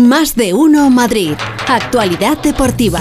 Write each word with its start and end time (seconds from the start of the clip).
Más 0.00 0.34
de 0.34 0.54
uno 0.54 0.88
Madrid. 0.90 1.34
Actualidad 1.68 2.38
deportiva. 2.38 3.00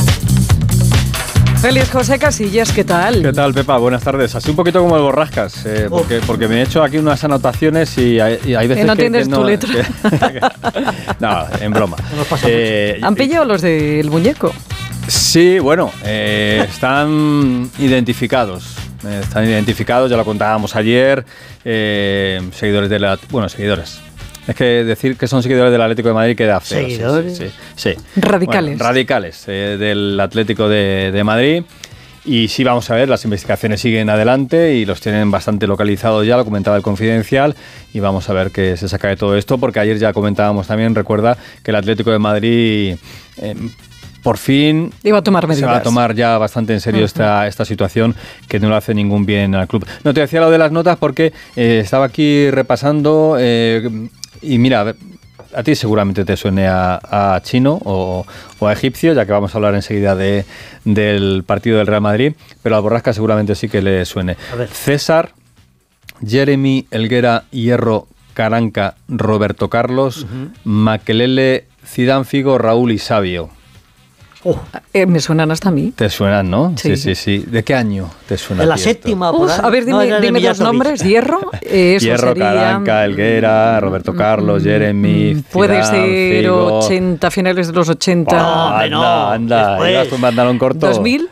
Feliz 1.62 1.90
José 1.92 2.18
Casillas, 2.20 2.72
¿qué 2.72 2.84
tal? 2.84 3.22
¿Qué 3.22 3.34
tal, 3.34 3.54
Pepa? 3.54 3.78
Buenas 3.78 4.04
tardes. 4.04 4.34
Así 4.36 4.50
un 4.50 4.56
poquito 4.56 4.82
como 4.82 4.96
el 4.96 5.02
borrascas, 5.02 5.66
eh, 5.66 5.88
porque, 5.90 6.20
porque 6.26 6.48
me 6.48 6.60
he 6.60 6.62
hecho 6.64 6.82
aquí 6.84 6.98
unas 6.98 7.22
anotaciones 7.24 7.98
y 7.98 8.20
hay, 8.20 8.40
y 8.46 8.56
hay 8.56 8.68
veces 8.68 8.84
Que 8.84 8.88
no 8.88 8.96
que, 8.96 9.02
tienes 9.02 9.28
que 9.28 9.34
tu 9.34 9.44
letra. 9.44 9.70
que- 9.74 10.42
no, 11.20 11.46
en 11.60 11.72
broma. 11.74 11.98
Eh, 12.46 13.00
¿Han 13.02 13.16
pillado 13.16 13.46
los 13.46 13.62
del 13.62 14.10
muñeco? 14.10 14.54
Sí, 15.08 15.60
bueno, 15.60 15.92
eh, 16.06 16.66
están 16.70 17.70
identificados. 17.80 18.76
Están 19.22 19.46
identificados, 19.46 20.10
ya 20.12 20.18
lo 20.18 20.26
contábamos 20.26 20.76
ayer. 20.76 21.26
eh, 21.66 22.42
seguidores 22.54 22.90
de 22.90 23.00
la. 23.00 23.18
Bueno, 23.30 23.48
seguidores. 23.50 24.00
Es 24.50 24.56
que 24.56 24.84
decir 24.84 25.16
que 25.16 25.28
son 25.28 25.44
seguidores 25.44 25.72
del 25.72 25.82
Atlético 25.82 26.08
de 26.10 26.16
Madrid 26.16 26.36
queda 26.36 26.60
feo. 26.60 26.86
sí, 26.86 26.92
¿Seguidores? 26.96 27.38
Sí, 27.38 27.48
sí, 27.76 27.94
sí. 27.96 28.20
Radicales. 28.20 28.78
Bueno, 28.78 28.84
radicales 28.90 29.44
eh, 29.48 29.78
del 29.80 30.20
Atlético 30.20 30.68
de, 30.68 31.12
de 31.12 31.24
Madrid. 31.24 31.64
Y 32.26 32.48
sí, 32.50 32.64
vamos 32.64 32.90
a 32.90 32.96
ver, 32.96 33.10
las 33.10 33.24
investigaciones 33.24 33.80
siguen 33.80 34.10
adelante 34.10 34.74
y 34.76 34.86
los 34.86 35.00
tienen 35.02 35.32
bastante 35.32 35.68
localizados 35.68 36.26
ya, 36.28 36.36
lo 36.36 36.46
comentaba 36.46 36.76
el 36.78 36.84
Confidencial, 36.84 37.56
y 37.94 38.02
vamos 38.02 38.30
a 38.30 38.34
ver 38.34 38.52
qué 38.52 38.76
se 38.76 38.90
saca 38.90 39.08
de 39.08 39.16
todo 39.16 39.38
esto, 39.38 39.58
porque 39.58 39.80
ayer 39.80 39.98
ya 39.98 40.14
comentábamos 40.14 40.68
también, 40.68 40.94
recuerda, 40.96 41.38
que 41.64 41.72
el 41.72 41.76
Atlético 41.78 42.12
de 42.12 42.20
Madrid 42.20 42.96
eh, 43.38 43.56
por 44.22 44.38
fin 44.38 44.92
Iba 45.04 45.20
a 45.20 45.24
tomar 45.24 45.44
se 45.44 45.48
medidas. 45.48 45.70
va 45.72 45.78
a 45.78 45.82
tomar 45.82 46.14
ya 46.14 46.38
bastante 46.38 46.74
en 46.74 46.82
serio 46.82 47.06
esta, 47.06 47.48
esta 47.48 47.64
situación 47.66 48.14
que 48.48 48.60
no 48.60 48.70
le 48.70 48.76
hace 48.76 48.94
ningún 48.94 49.26
bien 49.26 49.56
al 49.56 49.68
club. 49.68 49.88
No 50.04 50.14
te 50.14 50.20
decía 50.20 50.42
lo 50.42 50.52
de 50.52 50.58
las 50.58 50.72
notas 50.72 50.98
porque 50.98 51.32
eh, 51.56 51.80
estaba 51.84 52.06
aquí 52.06 52.52
repasando 52.52 53.38
eh, 53.40 54.10
y 54.42 54.58
mira, 54.58 54.82
a 54.82 54.84
ver, 54.84 54.96
a 55.56 55.64
ti 55.64 55.76
seguramente 55.76 56.26
te 56.26 56.38
suene 56.38 56.68
a, 56.68 57.36
a 57.36 57.42
chino 57.42 57.80
o, 57.84 58.26
o 58.60 58.68
a 58.68 58.74
egipcio, 58.74 59.14
ya 59.14 59.26
que 59.26 59.32
vamos 59.32 59.54
a 59.54 59.58
hablar 59.58 59.76
enseguida 59.76 60.16
de, 60.16 60.46
del 60.86 61.44
partido 61.46 61.78
del 61.78 61.88
Real 61.88 62.02
Madrid, 62.02 62.34
pero 62.62 62.76
a 62.76 62.80
Borrasca 62.80 63.14
seguramente 63.14 63.56
sí 63.56 63.70
que 63.70 63.82
le 63.82 64.06
suene. 64.06 64.38
César, 64.72 65.32
Jeremy, 66.26 66.88
Elguera, 66.92 67.46
Hierro, 67.52 68.08
Caranca, 68.34 68.96
Roberto 69.08 69.70
Carlos, 69.70 70.26
Maquelele, 70.64 71.66
Zidane 71.86 72.26
Figo, 72.26 72.58
Raúl 72.58 72.92
y 72.92 72.98
Sabio. 73.00 73.50
Oh, 74.46 74.58
Eh, 74.94 75.06
me 75.06 75.20
suenan 75.20 75.52
hasta 75.52 75.68
a 75.68 75.72
mí. 75.72 75.92
Te 75.96 76.10
suenan, 76.10 76.50
¿no? 76.50 76.74
Sí. 76.78 76.96
Sí, 76.96 77.14
sí, 77.14 77.16
sí. 77.16 77.46
¿De 77.46 77.62
qué 77.64 77.76
año 77.76 78.10
te 78.26 78.38
suena? 78.38 78.64
en 78.64 78.70
la 78.70 78.78
séptima, 78.78 79.32
por 79.32 79.48
Uf, 79.48 79.60
a 79.60 79.70
ver, 79.70 79.86
No, 79.86 80.00
dime, 80.00 80.16
de 80.16 80.22
dime 80.22 80.40
los 80.40 80.60
nombres. 80.62 81.04
Hierro, 81.04 81.42
eh, 81.62 81.96
eso 81.98 82.06
Hierro, 82.06 82.30
sería... 82.30 82.54
Caranca, 82.54 83.04
Elguera, 83.06 83.80
Roberto 83.82 84.16
Carlos, 84.16 84.64
Jeremy, 84.64 85.36
Mm, 85.36 85.42
Puede 85.52 85.84
Zidane, 85.84 86.08
ser 86.08 86.42
Figo. 86.44 86.80
80, 86.80 87.32
finales 87.32 87.68
de 87.68 87.74
los 87.74 87.90
80. 87.90 88.36
Oh, 88.36 88.70
hombre, 88.72 88.90
no. 88.90 89.04
anda, 89.04 89.34
anda. 89.34 89.70
Después. 89.84 90.12
Un 90.14 90.22
pantalón 90.22 90.58
corto. 90.58 90.88
2000. 90.88 91.28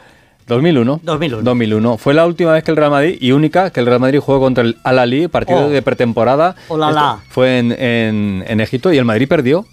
2001. 0.45 0.99
2001. 1.03 1.41
2001. 1.43 1.97
Fue 1.97 2.13
la 2.13 2.25
última 2.25 2.51
vez 2.53 2.63
que 2.63 2.71
el 2.71 2.77
Real 2.77 2.91
Madrid, 2.91 3.17
y 3.21 3.31
única, 3.31 3.69
que 3.69 3.79
el 3.79 3.85
Real 3.85 3.99
Madrid 3.99 4.19
jugó 4.19 4.39
contra 4.39 4.63
el 4.63 4.77
Al-Ali, 4.83 5.27
partido 5.29 5.65
Oh. 5.65 5.69
de 5.69 5.81
pretemporada. 5.81 6.55
Olala. 6.69 7.17
Esto 7.21 7.33
Fue 7.33 7.59
en, 7.59 7.71
en- 7.71 8.43
en 8.47 8.59
Egipto 8.61 8.91
y 8.91 8.97
el 8.97 9.05
Madrid 9.05 9.27
perdió. 9.27 9.65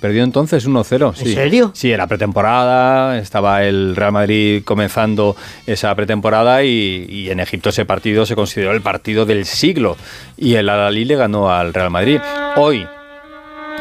Perdió 0.00 0.24
entonces 0.24 0.66
1-0. 0.66 1.14
sí. 1.14 1.34
serio? 1.34 1.72
Sí, 1.74 1.92
era 1.92 2.06
pretemporada, 2.06 3.18
estaba 3.18 3.64
el 3.64 3.94
Real 3.96 4.12
Madrid 4.12 4.62
comenzando 4.64 5.36
esa 5.66 5.94
pretemporada 5.94 6.62
y, 6.64 7.06
y 7.08 7.30
en 7.30 7.38
Egipto 7.40 7.68
ese 7.68 7.84
partido 7.84 8.24
se 8.26 8.34
consideró 8.34 8.72
el 8.72 8.80
partido 8.80 9.26
del 9.26 9.44
siglo 9.44 9.96
y 10.38 10.54
el 10.54 10.68
Al-Ali 10.68 11.04
le 11.04 11.16
ganó 11.16 11.50
al 11.52 11.74
Real 11.74 11.90
Madrid. 11.90 12.18
Hoy 12.56 12.86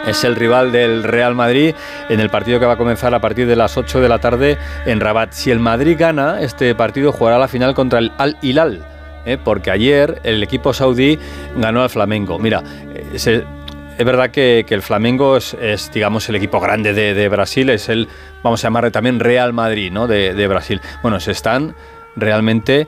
es 0.07 0.23
el 0.23 0.35
rival 0.35 0.71
del 0.71 1.03
Real 1.03 1.35
Madrid 1.35 1.73
en 2.09 2.19
el 2.19 2.29
partido 2.29 2.59
que 2.59 2.65
va 2.65 2.73
a 2.73 2.77
comenzar 2.77 3.13
a 3.13 3.19
partir 3.21 3.47
de 3.47 3.55
las 3.55 3.77
8 3.77 3.99
de 4.01 4.09
la 4.09 4.19
tarde 4.19 4.57
en 4.85 4.99
Rabat. 4.99 5.31
Si 5.33 5.51
el 5.51 5.59
Madrid 5.59 5.95
gana, 5.99 6.41
este 6.41 6.73
partido 6.75 7.11
jugará 7.11 7.37
la 7.37 7.47
final 7.47 7.73
contra 7.73 7.99
el 7.99 8.11
Al 8.17 8.37
Hilal. 8.41 8.85
¿eh? 9.25 9.37
Porque 9.43 9.71
ayer 9.71 10.19
el 10.23 10.41
equipo 10.41 10.73
saudí 10.73 11.19
ganó 11.57 11.83
al 11.83 11.89
Flamengo. 11.89 12.39
Mira, 12.39 12.63
eh, 12.95 13.19
se- 13.19 13.43
es 13.99 14.05
verdad 14.05 14.31
que, 14.31 14.63
que 14.65 14.73
el 14.75 14.81
Flamengo 14.81 15.35
es, 15.35 15.53
es, 15.55 15.91
digamos, 15.91 16.29
el 16.29 16.35
equipo 16.37 16.61
grande 16.61 16.93
de, 16.93 17.13
de 17.13 17.27
Brasil, 17.27 17.69
es 17.69 17.89
el, 17.89 18.07
vamos 18.41 18.63
a 18.63 18.67
llamarle 18.67 18.91
también 18.91 19.19
Real 19.19 19.51
Madrid, 19.51 19.91
¿no? 19.91 20.07
De, 20.07 20.33
de 20.33 20.47
Brasil. 20.47 20.79
Bueno, 21.01 21.19
se 21.19 21.31
están 21.31 21.75
realmente 22.15 22.87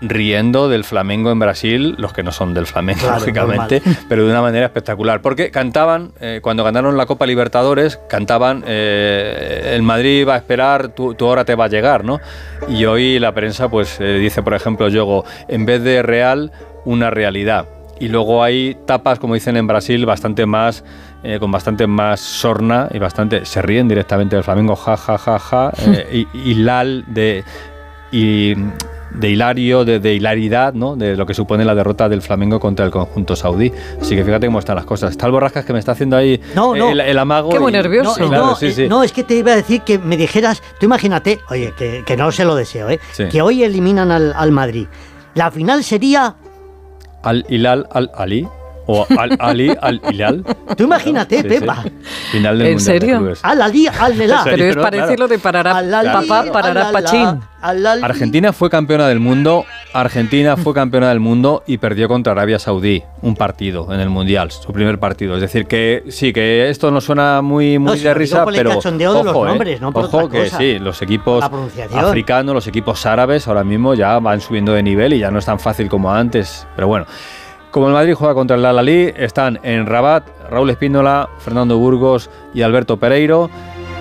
riendo 0.00 0.68
del 0.68 0.82
Flamengo 0.82 1.30
en 1.30 1.38
Brasil, 1.38 1.94
los 1.98 2.12
que 2.12 2.24
no 2.24 2.32
son 2.32 2.52
del 2.52 2.66
Flamengo, 2.66 3.02
Claro, 3.02 3.20
lógicamente, 3.20 3.80
pero 4.08 4.24
de 4.24 4.30
una 4.32 4.42
manera 4.42 4.66
espectacular. 4.66 5.22
Porque 5.22 5.52
cantaban, 5.52 6.12
eh, 6.20 6.40
cuando 6.42 6.64
ganaron 6.64 6.96
la 6.96 7.06
Copa 7.06 7.26
Libertadores, 7.26 8.00
cantaban, 8.08 8.64
eh, 8.66 9.70
el 9.72 9.82
Madrid 9.82 10.26
va 10.26 10.34
a 10.34 10.38
esperar, 10.38 10.88
tu, 10.88 11.14
tu 11.14 11.26
hora 11.26 11.44
te 11.44 11.54
va 11.54 11.66
a 11.66 11.68
llegar, 11.68 12.02
¿no? 12.04 12.18
Y 12.68 12.86
hoy 12.86 13.20
la 13.20 13.32
prensa, 13.32 13.68
pues, 13.68 14.00
eh, 14.00 14.18
dice, 14.18 14.42
por 14.42 14.54
ejemplo, 14.54 14.88
Yogo, 14.88 15.24
en 15.46 15.64
vez 15.64 15.80
de 15.84 16.02
real, 16.02 16.50
una 16.84 17.10
realidad. 17.10 17.68
Y 18.00 18.08
luego 18.08 18.42
hay 18.42 18.76
tapas, 18.86 19.18
como 19.18 19.34
dicen 19.34 19.56
en 19.56 19.66
Brasil, 19.66 20.04
bastante 20.06 20.46
más, 20.46 20.84
eh, 21.22 21.38
con 21.38 21.50
bastante 21.50 21.86
más 21.86 22.20
sorna 22.20 22.88
y 22.92 22.98
bastante, 22.98 23.44
se 23.44 23.62
ríen 23.62 23.88
directamente 23.88 24.36
del 24.36 24.44
Flamengo, 24.44 24.74
ja, 24.76 24.96
ja, 24.96 25.16
ja, 25.16 25.38
ja, 25.38 25.72
eh, 25.86 26.26
y, 26.34 26.50
y 26.50 26.54
lal 26.54 27.04
de... 27.08 27.44
Y, 28.12 28.54
de 29.14 29.30
hilario, 29.30 29.84
de, 29.84 30.00
de 30.00 30.14
hilaridad, 30.14 30.74
¿no? 30.74 30.96
De 30.96 31.16
lo 31.16 31.24
que 31.24 31.34
supone 31.34 31.64
la 31.64 31.74
derrota 31.74 32.08
del 32.08 32.20
Flamengo 32.20 32.58
contra 32.58 32.84
el 32.84 32.90
conjunto 32.90 33.36
saudí. 33.36 33.72
Así 34.00 34.16
que 34.16 34.24
fíjate 34.24 34.46
cómo 34.46 34.58
están 34.58 34.76
las 34.76 34.84
cosas. 34.84 35.12
Está 35.12 35.26
el 35.26 35.32
Borrascas 35.32 35.64
que 35.64 35.72
me 35.72 35.78
está 35.78 35.92
haciendo 35.92 36.16
ahí 36.16 36.40
No, 36.54 36.74
no. 36.74 36.90
El, 36.90 37.00
el 37.00 37.18
amago. 37.18 37.50
Qué 37.50 37.60
muy 37.60 37.72
nervioso. 37.72 38.18
No, 38.18 38.26
eh, 38.26 38.28
Claro, 38.28 38.46
no, 38.46 38.56
sí, 38.56 38.66
eh, 38.66 38.72
sí. 38.72 38.88
no, 38.88 39.02
es 39.04 39.12
que 39.12 39.22
te 39.22 39.36
iba 39.36 39.52
a 39.52 39.56
decir 39.56 39.82
que 39.82 39.98
me 39.98 40.16
dijeras, 40.16 40.62
tú 40.80 40.86
imagínate, 40.86 41.38
oye, 41.48 41.72
que, 41.78 42.02
que 42.04 42.16
no 42.16 42.32
se 42.32 42.44
lo 42.44 42.56
deseo, 42.56 42.90
¿eh? 42.90 42.98
Sí. 43.12 43.26
que 43.30 43.40
hoy 43.40 43.62
eliminan 43.62 44.10
al, 44.10 44.32
al 44.34 44.50
Madrid. 44.50 44.88
La 45.34 45.50
final 45.50 45.84
sería, 45.84 46.34
Al 47.24 47.44
Hilal 47.48 47.86
al 47.92 48.10
Ali. 48.16 48.46
O 48.86 49.06
al 49.18 49.34
Ali 49.40 49.74
al 49.80 50.00
Hilal. 50.10 50.44
tú 50.76 50.84
imagínate, 50.84 51.36
Sí, 51.36 51.42
sí. 51.42 51.48
Pepa. 51.48 51.84
Final 52.32 52.58
del 52.58 52.66
¿En 52.66 52.74
Mundial 52.74 53.00
serio? 53.00 53.18
Clubes. 53.18 53.40
Al 53.42 53.62
Ali, 53.62 53.86
al 53.86 54.18
Nelá. 54.18 54.36
¿En 54.38 54.44
serio? 54.44 54.56
Pero 54.66 54.70
es 54.70 54.76
parecido 54.76 55.06
Claro. 55.16 55.28
de 55.28 55.38
parará 55.38 55.76
Al 55.78 55.94
Ali, 55.94 56.08
papá, 56.10 56.52
parará 56.52 56.88
al 56.88 56.92
pachín. 56.92 57.20
Alá, 57.20 57.40
al 57.62 57.86
Ali. 57.86 58.02
Argentina 58.04 58.52
fue 58.52 58.68
campeona 58.68 59.08
del 59.08 59.20
mundo. 59.20 59.64
Argentina 59.94 60.56
fue 60.56 60.74
campeona 60.74 61.08
del 61.10 61.20
mundo 61.20 61.62
y 61.68 61.78
perdió 61.78 62.08
contra 62.08 62.32
Arabia 62.32 62.58
Saudí 62.58 63.04
un 63.22 63.36
partido 63.36 63.94
en 63.94 64.00
el 64.00 64.10
Mundial, 64.10 64.50
su 64.50 64.72
primer 64.72 64.98
partido. 64.98 65.36
Es 65.36 65.40
decir, 65.40 65.66
que 65.66 66.02
sí, 66.08 66.32
que 66.32 66.68
esto 66.68 66.90
no 66.90 67.00
suena 67.00 67.42
muy, 67.42 67.78
muy 67.78 67.96
No, 67.96 68.02
de 68.02 68.12
risa, 68.12 68.44
pero. 68.44 68.70
cachondeo 68.70 69.14
de 69.14 69.22
los 69.22 69.32
ojo, 69.32 69.46
eh, 69.46 69.48
nombres, 69.50 69.80
no 69.80 69.92
por 69.92 70.06
ojo 70.06 70.28
que 70.28 70.50
sí, 70.50 70.80
los 70.80 71.00
equipos 71.00 71.44
africanos, 71.94 72.56
los 72.56 72.66
equipos 72.66 73.06
árabes 73.06 73.46
ahora 73.46 73.62
mismo 73.62 73.94
ya 73.94 74.18
van 74.18 74.40
subiendo 74.40 74.72
de 74.72 74.82
nivel 74.82 75.12
y 75.12 75.20
ya 75.20 75.30
no 75.30 75.38
es 75.38 75.44
tan 75.44 75.60
fácil 75.60 75.88
como 75.88 76.12
antes. 76.12 76.66
Pero 76.74 76.88
bueno. 76.88 77.06
Como 77.70 77.88
el 77.88 77.92
Madrid 77.92 78.14
juega 78.14 78.34
contra 78.34 78.56
el 78.56 78.64
Al-Ali, 78.64 79.12
están 79.16 79.58
en 79.64 79.86
Rabat 79.86 80.24
Raúl 80.48 80.70
Espíndola, 80.70 81.28
Fernando 81.38 81.76
Burgos 81.76 82.30
y 82.52 82.62
Alberto 82.62 82.98
Pereiro. 82.98 83.50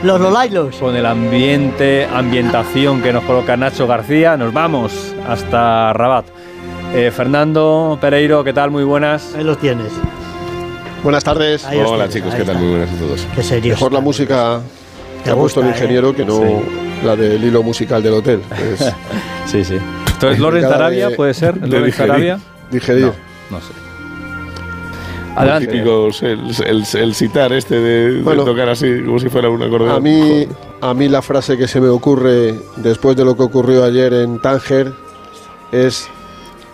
Los 0.03 0.19
Lolailos. 0.19 0.75
Con 0.75 0.95
el 0.95 1.05
ambiente, 1.05 2.07
ambientación 2.13 3.01
que 3.01 3.13
nos 3.13 3.23
coloca 3.23 3.57
Nacho 3.57 3.87
García, 3.87 4.37
nos 4.37 4.53
vamos 4.53 5.12
hasta 5.27 5.93
Rabat. 5.93 6.25
Eh, 6.93 7.11
Fernando 7.11 7.97
Pereiro, 7.99 8.43
¿qué 8.43 8.53
tal? 8.53 8.69
Muy 8.71 8.83
buenas. 8.83 9.33
Ahí 9.35 9.43
los 9.43 9.57
tienes. 9.57 9.91
Buenas 11.03 11.23
tardes. 11.23 11.65
Ahí 11.65 11.79
Hola 11.79 12.07
tienes, 12.07 12.13
chicos, 12.13 12.33
ahí 12.33 12.39
¿qué 12.39 12.45
tal? 12.45 12.57
Muy 12.59 12.69
buenas 12.69 12.89
a 12.91 12.97
todos. 12.99 13.27
Qué 13.35 13.43
serio. 13.43 13.73
Mejor 13.73 13.93
la 13.93 13.99
música 13.99 14.61
que 15.23 15.29
ha 15.29 15.35
puesto 15.35 15.61
el 15.61 15.67
¿eh? 15.67 15.69
ingeniero 15.71 16.15
que 16.15 16.23
no 16.25 16.37
Sí. 16.39 17.05
la 17.05 17.15
del 17.15 17.43
hilo 17.43 17.63
musical 17.63 18.01
del 18.03 18.13
hotel. 18.13 18.41
es 18.73 18.79
Sí, 19.45 19.63
sí. 19.65 19.77
Entonces, 20.13 20.39
Lorenz 20.39 20.65
Arabia, 20.67 21.09
de- 21.09 21.15
¿puede 21.15 21.33
ser? 21.33 21.57
¿Lorenz. 21.67 21.99
Arabia? 21.99 22.39
Digerir. 22.71 23.07
No, 23.07 23.57
no 23.57 23.59
sé. 23.59 23.73
Adelante. 25.35 25.79
El, 26.21 26.53
el, 26.67 26.83
el 27.01 27.15
citar 27.15 27.51
este 27.53 27.79
de, 27.79 28.21
de 28.21 28.35
tocar 28.35 28.69
así, 28.69 29.01
como 29.03 29.19
si 29.19 29.29
fuera 29.29 29.49
un 29.49 29.63
acordeón. 29.63 29.91
A 29.95 29.99
mí, 29.99 30.47
a 30.79 30.93
mí 30.93 31.09
la 31.09 31.23
frase 31.23 31.57
que 31.57 31.67
se 31.67 31.81
me 31.81 31.87
ocurre 31.89 32.53
después 32.77 33.17
de 33.17 33.25
lo 33.25 33.35
que 33.35 33.41
ocurrió 33.43 33.83
ayer 33.83 34.13
en 34.13 34.39
Tánger 34.39 34.93
es 35.73 36.07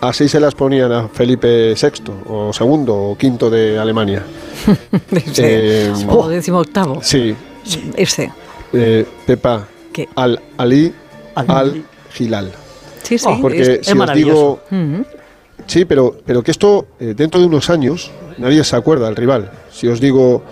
así 0.00 0.28
se 0.28 0.38
las 0.40 0.54
ponían 0.54 0.92
a 0.92 1.08
Felipe 1.08 1.74
VI 1.74 2.12
o 2.28 2.52
segundo 2.52 2.94
o 2.94 3.18
quinto 3.18 3.50
de 3.50 3.78
Alemania. 3.78 4.22
Sí. 5.32 5.42
Eh, 5.44 5.92
o 6.08 6.28
décimo 6.28 6.58
octavo. 6.58 7.00
Sí, 7.02 7.34
Ese. 7.96 8.30
eh, 8.72 9.06
Pepa 9.26 9.66
¿Qué? 9.92 10.08
al 10.14 10.40
Ali 10.58 10.92
Al- 11.34 11.50
al 11.50 11.84
Gilal. 12.12 12.52
Sí, 13.02 13.18
sí. 13.18 13.26
Oh, 13.28 13.38
Porque 13.40 13.60
es- 13.62 13.68
es 13.68 13.86
si 13.86 13.92
os 13.92 13.98
maravilloso. 13.98 14.60
digo 14.70 14.84
Ujú. 14.96 15.04
Sí, 15.66 15.84
pero, 15.84 16.16
pero 16.26 16.42
que 16.42 16.50
esto 16.50 16.86
eh, 16.98 17.14
dentro 17.16 17.40
de 17.40 17.46
unos 17.46 17.70
años 17.70 18.10
nadie 18.38 18.62
se 18.64 18.76
acuerda 18.76 19.06
del 19.06 19.16
rival. 19.16 19.50
Si 19.70 19.86
os 19.88 20.00
digo, 20.00 20.42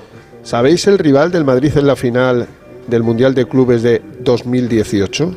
¿sabéis 0.43 0.87
el 0.87 0.99
rival 0.99 1.31
del 1.33 1.45
Madrid 1.45 1.73
en 1.77 1.87
la 1.87 1.97
final 1.97 2.47
del 2.87 3.03
Mundial 3.03 3.35
de 3.35 3.47
Clubes 3.47 3.83
de 3.83 4.01
2018? 4.21 5.35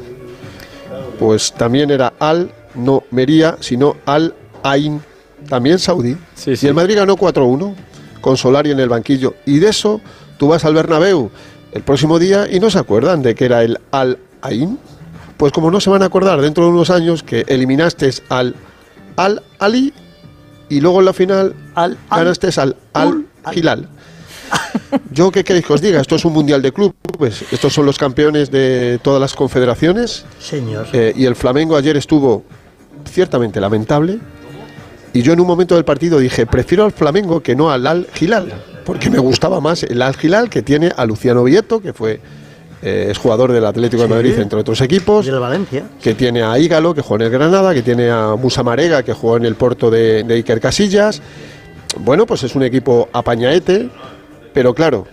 Pues 1.20 1.54
también 1.54 1.92
era 1.92 2.14
Al, 2.20 2.52
no 2.76 3.04
Mería, 3.12 3.58
sino 3.60 3.98
Al 4.06 4.34
Ain, 4.64 5.02
también 5.50 5.80
saudí. 5.80 6.16
Sí, 6.36 6.56
sí. 6.56 6.66
Y 6.66 6.70
el 6.70 6.76
Madrid 6.76 6.98
ganó 6.98 7.16
4-1 7.18 7.74
con 8.22 8.38
Solari 8.38 8.72
en 8.72 8.80
el 8.80 8.90
banquillo. 8.90 9.36
Y 9.46 9.60
de 9.60 9.70
eso 9.70 10.02
tú 10.38 10.48
vas 10.50 10.66
al 10.66 10.74
Bernabéu 10.74 11.30
el 11.72 11.82
próximo 11.84 12.20
día 12.20 12.48
y 12.52 12.60
no 12.60 12.70
se 12.70 12.80
acuerdan 12.80 13.22
de 13.22 13.34
que 13.36 13.46
era 13.46 13.64
el 13.64 13.80
Al 13.92 14.18
Ain. 14.42 14.78
Pues 15.38 15.52
como 15.52 15.72
no 15.72 15.80
se 15.82 15.90
van 15.90 16.04
a 16.04 16.06
acordar 16.06 16.40
dentro 16.42 16.66
de 16.66 16.70
unos 16.70 16.90
años 16.92 17.24
que 17.24 17.44
eliminaste 17.48 18.12
al 18.30 18.56
Al 19.16 19.42
Ali 19.60 19.92
y 20.70 20.80
luego 20.82 21.00
en 21.00 21.06
la 21.06 21.14
final 21.14 21.56
Al- 21.74 21.98
al- 22.10 22.20
ganaste 22.20 22.50
al 22.62 22.76
Al 22.94 23.26
Hilal. 23.54 23.90
Yo 25.12 25.32
qué 25.32 25.44
queréis 25.44 25.66
que 25.66 25.74
os 25.74 25.82
diga, 25.82 26.02
esto 26.02 26.16
es 26.16 26.26
un 26.26 26.34
mundial 26.34 26.62
de 26.62 26.72
clubes, 26.74 27.46
estos 27.52 27.74
son 27.74 27.86
los 27.86 27.98
campeones 27.98 28.52
de 28.52 29.00
todas 29.02 29.20
las 29.22 29.34
confederaciones 29.34 30.26
Señor. 30.40 30.88
eh, 30.94 31.14
y 31.16 31.26
el 31.26 31.36
Flamengo 31.36 31.76
ayer 31.78 31.96
estuvo 31.98 32.44
ciertamente 33.10 33.60
lamentable. 33.60 34.20
Y 35.14 35.22
yo 35.22 35.34
en 35.34 35.40
un 35.42 35.48
momento 35.48 35.76
del 35.76 35.84
partido 35.86 36.20
dije, 36.20 36.46
prefiero 36.46 36.86
al 36.86 36.92
Flamengo 36.92 37.42
que 37.42 37.56
no 37.56 37.70
al 37.70 37.86
Al 37.86 38.08
Hilal, 38.20 38.52
porque 38.86 39.10
me 39.10 39.20
gustaba 39.20 39.60
más 39.60 39.84
el 39.84 40.02
Al 40.02 40.16
Hilal 40.22 40.50
que 40.50 40.62
tiene 40.62 40.92
a 40.96 41.06
Luciano 41.06 41.44
Vieto, 41.44 41.82
que 41.82 41.94
fue 41.94 42.20
eh, 42.82 43.08
es 43.12 43.18
jugador 43.18 43.52
del 43.52 43.66
Atlético 43.66 44.04
de. 44.04 44.08
Madrid, 44.10 44.40
entre 44.40 44.60
otros 44.60 44.82
equipos, 44.82 45.26
Y 45.28 45.30
el 45.30 45.40
Valencia. 45.40 45.84
que 46.02 46.16
tiene 46.16 46.42
a 46.44 46.58
Ígalo, 46.58 46.94
que 46.96 47.02
jugó 47.02 47.16
en 47.18 47.22
el 47.24 47.30
Granada, 47.30 47.74
que 47.74 47.82
tiene 47.84 48.10
a 48.10 48.36
Musa 48.36 48.64
Marega, 48.64 49.04
que 49.04 49.14
jugó 49.14 49.38
en 49.38 49.46
el 49.46 49.56
Porto 49.56 49.92
de, 49.92 50.24
de 50.24 50.34
Iker 50.36 50.60
Casillas. 50.60 51.22
Bueno, 52.00 52.26
pues 52.26 52.44
es 52.44 52.56
un 52.56 52.64
equipo 52.64 53.10
apañaete, 53.14 53.90
pero 54.54 54.74
claro, 54.74 55.06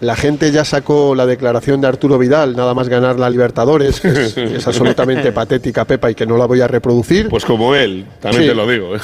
la 0.00 0.14
gente 0.14 0.50
ya 0.52 0.64
sacó 0.64 1.14
la 1.14 1.24
declaración 1.24 1.80
de 1.80 1.86
Arturo 1.88 2.18
Vidal, 2.18 2.54
nada 2.54 2.74
más 2.74 2.88
ganar 2.88 3.18
la 3.18 3.30
Libertadores, 3.30 4.00
que 4.00 4.08
es, 4.08 4.34
que 4.34 4.56
es 4.56 4.66
absolutamente 4.66 5.32
patética, 5.32 5.84
Pepa, 5.86 6.10
y 6.10 6.14
que 6.14 6.26
no 6.26 6.36
la 6.36 6.44
voy 6.46 6.60
a 6.60 6.68
reproducir. 6.68 7.28
Pues 7.30 7.44
como 7.46 7.74
él, 7.74 8.04
también 8.20 8.42
Sí. 8.44 8.48
te 8.50 8.54
lo 8.54 8.66
digo. 8.68 8.94
¿eh? 8.96 9.00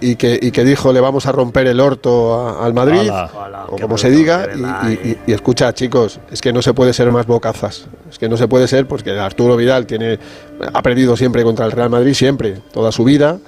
y, 0.00 0.10
y 0.10 0.16
que, 0.16 0.38
y 0.40 0.50
que 0.52 0.64
dijo 0.64 0.92
le 0.92 1.00
vamos 1.00 1.26
a 1.26 1.32
romper 1.32 1.66
el 1.66 1.80
orto 1.80 2.34
a- 2.34 2.64
al 2.64 2.74
Madrid, 2.74 3.10
o 3.68 3.76
como 3.76 3.98
se 3.98 4.10
diga, 4.10 4.48
y, 4.54 4.60
y- 4.60 4.92
eh. 4.94 5.18
y- 5.26 5.30
y 5.30 5.34
escucha 5.34 5.72
chicos, 5.74 6.20
es 6.30 6.40
que 6.40 6.52
no 6.52 6.62
se 6.62 6.74
puede 6.74 6.92
ser 6.92 7.10
más 7.10 7.26
bocazas, 7.26 7.86
es 8.10 8.18
que 8.18 8.28
no 8.28 8.36
se 8.36 8.46
puede 8.46 8.68
ser 8.68 8.86
porque 8.86 9.10
Arturo 9.18 9.56
Vidal 9.56 9.86
tiene, 9.86 10.18
ha 10.72 10.82
perdido 10.82 11.16
siempre 11.16 11.42
contra 11.42 11.66
el 11.66 11.72
Real 11.72 11.90
Madrid, 11.90 12.14
siempre, 12.14 12.58
toda 12.72 12.92
su 12.92 13.02
vida, 13.04 13.38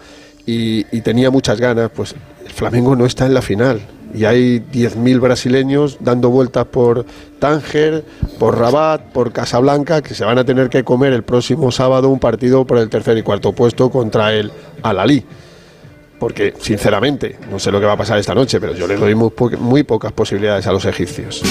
y, 0.46 0.84
y 0.96 1.00
tenía 1.02 1.30
muchas 1.30 1.60
ganas, 1.60 1.90
pues 1.94 2.14
el 2.44 2.52
Flamengo 2.52 2.96
no 2.96 3.06
está 3.06 3.26
en 3.26 3.34
la 3.34 3.42
final. 3.42 3.80
Y 4.14 4.24
hay 4.24 4.60
10.000 4.60 5.20
brasileños 5.20 5.98
dando 6.00 6.30
vueltas 6.30 6.66
por 6.66 7.04
Tánger, 7.38 8.04
por 8.38 8.58
Rabat, 8.58 9.02
por 9.12 9.32
Casablanca, 9.32 10.02
que 10.02 10.14
se 10.14 10.24
van 10.24 10.38
a 10.38 10.44
tener 10.44 10.68
que 10.68 10.84
comer 10.84 11.12
el 11.12 11.22
próximo 11.22 11.70
sábado 11.70 12.08
un 12.08 12.18
partido 12.18 12.66
por 12.66 12.78
el 12.78 12.88
tercer 12.88 13.18
y 13.18 13.22
cuarto 13.22 13.52
puesto 13.52 13.90
contra 13.90 14.32
el 14.32 14.50
Al-Ali 14.82 15.24
porque 16.18 16.54
sinceramente 16.58 17.38
no 17.50 17.58
sé 17.58 17.70
lo 17.70 17.80
que 17.80 17.86
va 17.86 17.92
a 17.92 17.96
pasar 17.96 18.18
esta 18.18 18.34
noche, 18.34 18.60
pero 18.60 18.74
yo 18.74 18.86
les 18.86 18.98
doy 18.98 19.14
muy 19.14 19.82
pocas 19.82 20.12
posibilidades 20.12 20.66
a 20.66 20.72
los 20.72 20.84
egipcios. 20.84 21.42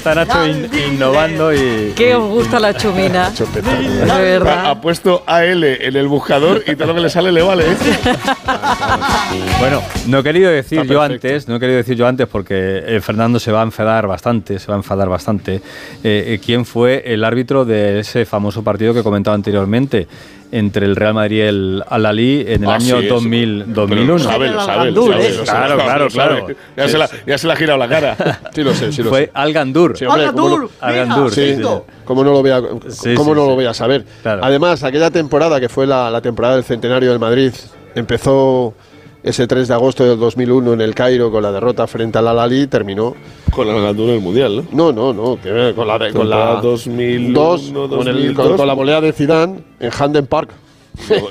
Está, 0.00 0.14
Nacho 0.14 0.46
in- 0.46 0.70
innovando 0.94 1.52
y. 1.52 1.92
¿Qué 1.94 2.14
os 2.14 2.26
gusta 2.26 2.58
la 2.58 2.72
chumina? 2.72 3.28
De 3.30 4.10
Ha, 4.10 4.18
verdad. 4.18 4.70
ha 4.70 4.80
puesto 4.80 5.22
AL 5.26 5.62
en 5.62 5.94
el 5.94 6.08
buscador 6.08 6.62
y 6.66 6.74
todo 6.74 6.86
lo 6.88 6.94
que 6.94 7.00
le 7.02 7.10
sale 7.10 7.30
le 7.30 7.42
vale. 7.42 7.64
¿eh? 7.70 7.76
Bueno, 9.60 9.82
no 10.06 10.20
he 10.20 10.22
querido 10.22 10.50
decir 10.50 10.84
yo 10.84 11.02
antes, 11.02 11.46
no 11.48 11.56
he 11.56 11.60
querido 11.60 11.76
decir 11.76 11.96
yo 11.96 12.06
antes 12.06 12.26
porque 12.26 12.82
eh, 12.86 13.00
Fernando 13.02 13.38
se 13.38 13.52
va 13.52 13.60
a 13.60 13.64
enfadar 13.64 14.06
bastante, 14.06 14.58
se 14.58 14.66
va 14.68 14.74
a 14.74 14.78
enfadar 14.78 15.08
bastante. 15.10 15.56
Eh, 15.56 15.60
eh, 16.02 16.40
¿Quién 16.44 16.64
fue 16.64 17.02
el 17.04 17.22
árbitro 17.22 17.66
de 17.66 18.00
ese 18.00 18.24
famoso 18.24 18.64
partido 18.64 18.94
que 18.94 19.00
he 19.00 19.04
comentado 19.04 19.34
anteriormente 19.34 20.08
entre 20.52 20.86
el 20.86 20.96
Real 20.96 21.14
Madrid 21.14 21.36
y 21.36 21.40
el 21.42 21.84
Al-Ali 21.88 22.44
en 22.48 22.64
el 22.64 22.70
Ah, 22.70 22.74
año 22.74 22.98
sí, 23.00 23.06
eso. 23.06 23.14
2000, 23.14 23.64
Pero 23.68 23.72
2001? 23.86 24.12
Lo 24.12 24.18
sabe, 24.18 24.48
lo 24.50 24.60
sabe, 24.60 24.90
lo 24.90 25.04
Gandur, 25.04 25.12
sabe, 25.12 25.28
lo 25.36 25.46
sabe, 25.46 25.66
Claro, 25.66 25.76
claro, 25.78 26.08
claro. 26.08 26.46
Ya 26.76 26.88
se, 26.88 26.98
la, 26.98 27.10
ya 27.26 27.38
se 27.38 27.46
le 27.46 27.52
ha 27.52 27.56
girado 27.56 27.78
la 27.78 27.88
cara. 27.88 28.16
Sí 28.54 28.62
lo 28.62 28.74
sé, 28.74 28.90
sí 28.92 29.02
lo 29.02 29.10
Fue 29.10 29.26
sé. 29.26 29.30
Al 29.34 29.52
Gandur. 29.52 29.96
Sí, 29.96 30.04
hombre, 30.06 30.22
¡Hola, 30.22 30.32
¿cómo 30.32 30.48
no- 30.48 30.56
Dur! 30.58 30.70
Al 30.80 30.94
Gandur, 30.96 31.32
Sí. 31.32 31.56
¿cómo 32.04 32.24
no 32.24 32.32
lo 32.32 32.40
voy 32.42 32.50
a, 32.50 32.60
Sí, 32.88 33.14
cómo 33.14 33.30
sí, 33.30 33.36
no 33.36 33.42
sí. 33.44 33.48
lo 33.48 33.54
voy 33.54 33.66
a 33.66 33.74
saber? 33.74 34.04
Claro. 34.22 34.44
Además, 34.44 34.82
aquella 34.82 35.10
temporada 35.10 35.60
que 35.60 35.68
fue 35.68 35.86
la, 35.86 36.10
la 36.10 36.20
temporada 36.20 36.54
del 36.56 36.64
centenario 36.64 37.10
del 37.10 37.18
Madrid, 37.20 37.52
empezó 37.94 38.74
ese 39.22 39.46
3 39.46 39.68
de 39.68 39.74
agosto 39.74 40.04
del 40.04 40.18
2001 40.18 40.72
en 40.74 40.80
el 40.80 40.94
Cairo 40.94 41.30
con 41.30 41.42
la 41.42 41.52
derrota 41.52 41.86
frente 41.86 42.18
al 42.18 42.28
Al-Ali, 42.28 42.66
terminó. 42.66 43.14
Con 43.52 43.66
la 43.68 43.74
ganadura 43.74 44.12
del 44.12 44.20
mundial, 44.20 44.64
¿no? 44.72 44.92
No, 44.92 45.12
no, 45.12 45.12
no, 45.12 45.40
que 45.42 45.72
con 45.74 45.86
la 45.86 45.98
de- 45.98 46.12
con 46.12 46.28
la 46.30 46.36
Temporada 46.36 46.60
2001, 46.62 47.32
dos, 47.40 47.60
con, 47.62 47.76
el- 48.08 48.14
2002. 48.24 48.46
con- 48.48 48.56
con 48.56 48.66
la 48.66 48.74
volea 48.74 49.00
de 49.00 49.12
Zidane 49.12 49.60
en 49.78 49.90
Handen 49.98 50.26
Park. 50.26 50.50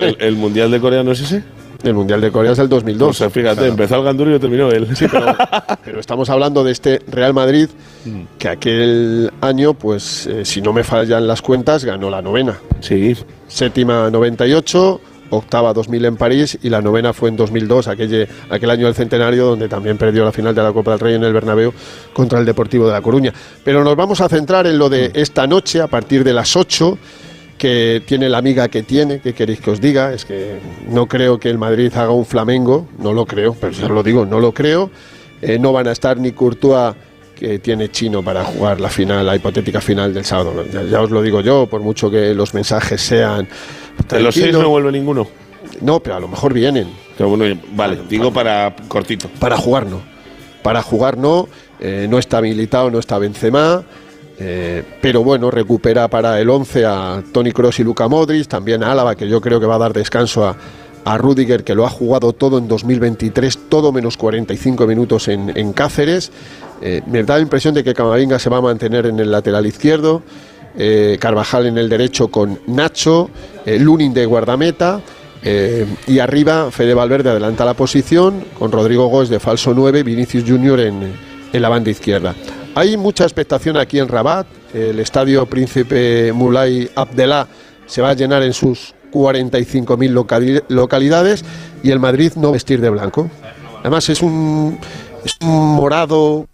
¿El, 0.01 0.17
el 0.19 0.35
mundial 0.35 0.71
de 0.71 0.79
Corea 0.79 1.03
no 1.03 1.11
es 1.11 1.21
ese? 1.21 1.43
El 1.81 1.93
Mundial 1.93 2.19
de 2.19 2.29
Corea 2.29 2.51
es 2.51 2.59
el 2.59 2.67
2002. 2.67 3.09
O 3.09 3.13
sea, 3.13 3.29
fíjate, 3.29 3.55
Claro. 3.55 3.71
empezó 3.71 3.95
el 3.95 4.03
Gandur 4.03 4.27
y 4.27 4.31
lo 4.31 4.39
terminó 4.41 4.69
él. 4.69 4.85
Sí, 4.97 5.05
pero 5.09 5.27
Pero 5.85 5.99
estamos 6.01 6.29
hablando 6.29 6.61
de 6.61 6.73
este 6.73 7.01
Real 7.07 7.33
Madrid 7.33 7.69
que 8.37 8.49
aquel 8.49 9.31
año, 9.39 9.73
pues 9.75 10.27
eh, 10.27 10.43
si 10.43 10.61
no 10.61 10.73
me 10.73 10.83
fallan 10.83 11.25
las 11.25 11.41
cuentas, 11.41 11.85
ganó 11.85 12.09
la 12.09 12.21
novena. 12.21 12.59
sí. 12.81 13.15
Séptima 13.47 14.09
98, 14.11 14.99
octava 15.29 15.73
2000 15.73 16.05
en 16.05 16.17
París 16.17 16.57
y 16.61 16.69
la 16.69 16.81
novena 16.81 17.13
fue 17.13 17.29
en 17.29 17.35
2002, 17.35 17.87
aquel, 17.87 18.27
aquel 18.49 18.69
año 18.69 18.85
del 18.85 18.95
centenario 18.95 19.45
donde 19.45 19.67
también 19.67 19.97
perdió 19.97 20.25
la 20.25 20.31
final 20.31 20.53
de 20.55 20.63
la 20.63 20.71
Copa 20.71 20.91
del 20.91 20.99
Rey 20.99 21.15
en 21.15 21.23
el 21.23 21.33
Bernabéu 21.33 21.73
contra 22.13 22.39
el 22.39 22.45
Deportivo 22.45 22.87
de 22.87 22.93
La 22.93 23.01
Coruña. 23.01 23.33
Pero 23.63 23.83
nos 23.83 23.95
vamos 23.95 24.21
a 24.21 24.29
centrar 24.29 24.67
en 24.67 24.77
lo 24.77 24.89
de 24.89 25.11
esta 25.13 25.47
noche 25.47 25.81
a 25.81 25.87
partir 25.87 26.23
de 26.23 26.33
las 26.33 26.55
8 26.55 26.97
que 27.57 28.01
tiene 28.05 28.29
la 28.29 28.37
amiga 28.37 28.69
que 28.69 28.83
tiene, 28.83 29.19
que 29.19 29.33
queréis 29.33 29.59
que 29.59 29.71
os 29.71 29.81
diga, 29.81 30.13
es 30.13 30.23
que 30.23 30.59
no 30.87 31.07
creo 31.07 31.39
que 31.39 31.49
el 31.49 31.57
Madrid 31.57 31.91
haga 31.93 32.11
un 32.11 32.25
Flamengo, 32.25 32.87
no 32.97 33.11
lo 33.11 33.25
creo, 33.25 33.53
pero 33.59 33.73
ya 33.73 33.85
os 33.85 33.91
lo 33.91 34.01
digo, 34.01 34.25
no 34.25 34.39
lo 34.39 34.53
creo. 34.53 34.89
Eh, 35.41 35.59
no 35.59 35.73
van 35.73 35.87
a 35.87 35.91
estar 35.91 36.17
ni 36.17 36.31
Courtois, 36.31 36.95
que 37.35 37.59
tiene 37.59 37.89
chino 37.89 38.23
para 38.23 38.43
jugar 38.43 38.81
la 38.81 38.89
final, 38.89 39.25
la 39.25 39.35
hipotética 39.35 39.79
final 39.79 40.13
del 40.13 40.25
sábado. 40.25 40.65
Ya, 40.71 40.83
ya 40.83 41.01
os 41.01 41.09
lo 41.09 41.21
digo 41.21 41.41
yo, 41.41 41.67
por 41.67 41.81
mucho 41.81 42.09
que 42.09 42.33
los 42.33 42.53
mensajes 42.53 43.01
sean... 43.01 43.47
De 44.07 44.19
los 44.21 44.35
seis 44.35 44.53
no 44.53 44.69
vuelve 44.69 44.91
ninguno. 44.91 45.27
No, 45.81 45.99
pero 45.99 46.15
a 46.15 46.19
lo 46.19 46.27
mejor 46.27 46.53
vienen. 46.53 46.87
Pero 47.17 47.29
bueno, 47.35 47.59
vale, 47.75 47.99
digo 48.09 48.31
para 48.31 48.75
cortito. 48.87 49.29
Para 49.39 49.57
jugar 49.57 49.85
no. 49.85 50.01
Para 50.63 50.81
jugar 50.81 51.17
no. 51.17 51.47
Eh, 51.79 52.07
no 52.09 52.17
está 52.17 52.37
habilitado, 52.37 52.89
no 52.91 52.99
está 52.99 53.17
Benzema. 53.19 53.83
eh, 54.39 54.83
pero 55.01 55.23
bueno, 55.23 55.51
recupera 55.51 56.07
para 56.07 56.39
el 56.39 56.49
11 56.49 56.85
a 56.85 57.23
Tony 57.31 57.51
Cross 57.51 57.79
y 57.79 57.83
Luca 57.83 58.07
Modric, 58.07 58.47
también 58.47 58.83
a 58.83 58.91
Álava, 58.91 59.15
que 59.15 59.27
yo 59.27 59.41
creo 59.41 59.59
que 59.59 59.65
va 59.65 59.75
a 59.75 59.79
dar 59.79 59.93
descanso 59.93 60.45
a, 60.45 60.55
a 61.05 61.17
Rudiger, 61.17 61.63
que 61.63 61.75
lo 61.75 61.85
ha 61.85 61.89
jugado 61.89 62.33
todo 62.33 62.57
en 62.57 62.67
2023, 62.67 63.69
todo 63.69 63.91
menos 63.91 64.17
45 64.17 64.87
minutos 64.87 65.27
en, 65.27 65.51
en 65.57 65.73
Cáceres. 65.73 66.31
Eh, 66.81 67.01
me 67.05 67.23
da 67.23 67.35
la 67.35 67.41
impresión 67.41 67.73
de 67.73 67.83
que 67.83 67.93
Camavinga 67.93 68.39
se 68.39 68.49
va 68.49 68.57
a 68.57 68.61
mantener 68.61 69.05
en 69.05 69.19
el 69.19 69.29
lateral 69.31 69.65
izquierdo, 69.65 70.21
eh, 70.77 71.17
Carvajal 71.19 71.65
en 71.65 71.77
el 71.77 71.89
derecho 71.89 72.29
con 72.29 72.59
Nacho, 72.67 73.29
eh, 73.75 73.79
Lunin 73.79 74.13
de 74.13 74.25
guardameta. 74.25 75.01
eh, 75.41 75.85
y 76.07 76.19
arriba 76.19 76.69
Fede 76.71 76.93
Valverde 76.93 77.29
adelanta 77.29 77.63
la 77.63 77.73
posición 77.73 78.43
con 78.57 78.71
Rodrigo 78.71 79.07
Gómez 79.07 79.29
de 79.29 79.39
falso 79.39 79.73
9, 79.73 80.03
Vinicius 80.03 80.43
Junior 80.45 80.79
en, 80.81 81.13
en 81.53 81.61
la 81.61 81.69
banda 81.69 81.89
izquierda. 81.89 82.35
Hay 82.75 82.97
mucha 82.97 83.23
expectación 83.23 83.77
aquí 83.77 83.99
en 83.99 84.07
Rabat. 84.07 84.45
El 84.73 84.99
estadio 84.99 85.45
Príncipe 85.45 86.31
Mulay 86.33 86.89
Abdelá 86.95 87.47
se 87.87 88.01
va 88.01 88.09
a 88.11 88.13
llenar 88.13 88.43
en 88.43 88.53
sus 88.53 88.93
45.000 89.11 90.11
locali- 90.11 90.63
localidades 90.67 91.43
y 91.81 91.89
el 91.91 91.99
Madrid 91.99 92.33
no 92.35 92.51
vestir 92.51 92.79
de 92.81 92.89
blanco. 92.89 93.29
Además 93.79 94.09
es 94.09 94.21
un, 94.21 94.77
es 95.25 95.35
un 95.41 95.75
morado... 95.75 96.47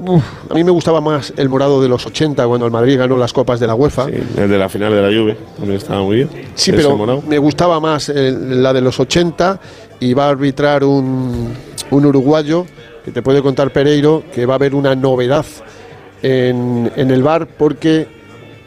uf, 0.00 0.22
a 0.50 0.54
mí 0.54 0.64
me 0.64 0.70
gustaba 0.70 1.00
más 1.00 1.32
el 1.36 1.48
morado 1.48 1.82
de 1.82 1.88
los 1.88 2.06
80 2.06 2.46
cuando 2.46 2.66
el 2.66 2.72
Madrid 2.72 2.98
ganó 2.98 3.16
las 3.16 3.32
copas 3.32 3.60
de 3.60 3.66
la 3.66 3.74
UEFA. 3.74 4.06
Sí, 4.06 4.14
el 4.36 4.48
de 4.48 4.58
la 4.58 4.68
final 4.68 4.92
de 4.92 5.02
la 5.02 5.08
Juve 5.08 5.36
también 5.56 5.76
estaba 5.78 6.02
muy 6.02 6.16
bien. 6.16 6.30
Sí, 6.54 6.72
pero 6.72 6.96
morado. 6.96 7.22
me 7.26 7.38
gustaba 7.38 7.80
más 7.80 8.08
eh, 8.08 8.36
la 8.38 8.72
de 8.72 8.80
los 8.80 8.98
80 8.98 9.60
y 10.00 10.14
va 10.14 10.26
a 10.26 10.30
arbitrar 10.30 10.84
un, 10.84 11.52
un 11.90 12.06
uruguayo 12.06 12.66
que 13.04 13.10
te 13.10 13.22
puede 13.22 13.42
contar 13.42 13.72
Pereiro 13.72 14.22
que 14.32 14.46
va 14.46 14.54
a 14.54 14.56
haber 14.56 14.74
una 14.74 14.94
novedad 14.94 15.44
en, 16.22 16.90
en 16.96 17.10
el 17.10 17.22
bar 17.22 17.46
porque 17.46 18.06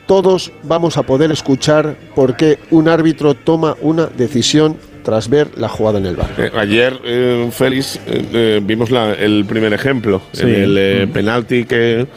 todos 0.06 0.52
vamos 0.64 0.98
a 0.98 1.04
poder 1.04 1.32
escuchar 1.32 1.96
por 2.14 2.36
qué 2.36 2.60
un 2.72 2.88
árbitro 2.88 3.34
toma 3.34 3.76
una 3.82 4.06
decisión 4.06 4.78
tras 5.06 5.30
ver 5.30 5.50
la 5.58 5.70
jugada 5.70 6.00
en 6.00 6.08
el 6.08 6.16
bar. 6.18 6.32
Eh, 6.38 6.52
ayer, 6.58 7.00
eh, 7.06 7.48
Félix, 7.52 7.98
eh, 8.08 8.26
eh, 8.34 8.62
vimos 8.62 8.90
la- 8.92 9.14
el 9.14 9.46
primer 9.46 9.72
ejemplo, 9.72 10.22
Sí. 10.34 10.42
en 10.44 10.50
el 10.56 10.78
eh, 10.78 11.08
penalti 11.14 11.64
que 11.66 12.08